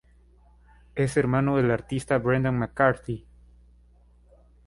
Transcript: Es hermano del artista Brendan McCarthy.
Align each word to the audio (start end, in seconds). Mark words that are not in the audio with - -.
Es 0.95 1.15
hermano 1.15 1.57
del 1.57 1.69
artista 1.69 2.17
Brendan 2.17 2.57
McCarthy. 2.57 3.23